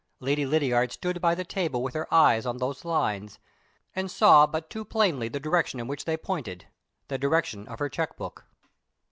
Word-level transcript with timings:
Lady 0.19 0.47
Lydiard 0.47 0.91
stood 0.91 1.21
by 1.21 1.35
the 1.35 1.43
table 1.45 1.83
with 1.83 1.93
her 1.93 2.11
eyes 2.11 2.43
on 2.43 2.57
those 2.57 2.83
lines, 2.83 3.37
and 3.95 4.09
saw 4.09 4.47
but 4.47 4.67
too 4.67 4.83
plainly 4.83 5.27
the 5.29 5.39
direction 5.39 5.79
in 5.79 5.87
which 5.87 6.05
they 6.05 6.17
pointed 6.17 6.65
the 7.07 7.19
direction 7.19 7.67
of 7.67 7.77
her 7.77 7.87
check 7.87 8.17
book. 8.17 8.45